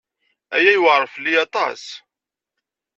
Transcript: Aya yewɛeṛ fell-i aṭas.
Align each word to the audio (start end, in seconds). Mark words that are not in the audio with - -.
Aya 0.55 0.71
yewɛeṛ 0.75 1.03
fell-i 1.13 1.33
aṭas. 1.45 1.83